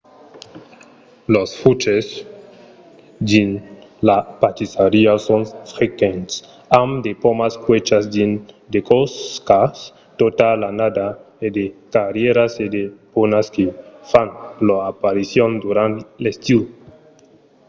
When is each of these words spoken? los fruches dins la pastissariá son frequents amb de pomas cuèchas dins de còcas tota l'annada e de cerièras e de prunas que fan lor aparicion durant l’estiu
los 1.35 1.49
fruches 1.61 2.05
dins 3.29 3.57
la 4.07 4.17
pastissariá 4.41 5.13
son 5.27 5.41
frequents 5.73 6.31
amb 6.79 6.91
de 7.05 7.11
pomas 7.23 7.53
cuèchas 7.65 8.03
dins 8.15 8.37
de 8.73 8.79
còcas 8.89 9.73
tota 10.21 10.47
l'annada 10.61 11.07
e 11.45 11.47
de 11.57 11.65
cerièras 11.93 12.53
e 12.65 12.67
de 12.75 12.83
prunas 13.11 13.47
que 13.55 13.65
fan 14.09 14.29
lor 14.65 14.81
aparicion 14.91 15.51
durant 15.63 15.95
l’estiu 16.23 16.59